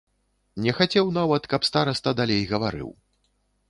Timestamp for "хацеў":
0.77-1.13